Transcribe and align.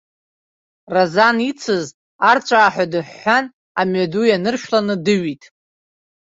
Разан 0.93 1.37
ицыз 1.49 1.85
арҵәааҳәа 2.29 2.85
дыҳәҳәан, 2.91 3.45
амҩаду 3.79 4.23
ианыршәланы 4.27 4.95
дыҩит. 5.05 5.43